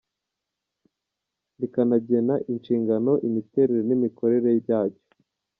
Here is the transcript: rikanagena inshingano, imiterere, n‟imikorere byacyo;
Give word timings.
rikanagena 1.59 2.35
inshingano, 2.51 3.11
imiterere, 3.27 3.81
n‟imikorere 3.85 4.49
byacyo; 4.63 5.05